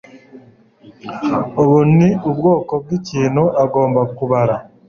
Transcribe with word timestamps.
ubu 1.61 1.77
ni 1.97 2.09
ubwoko 2.29 2.73
bwikintu 2.83 3.43
ugomba 3.63 4.01
kubara 4.17 4.55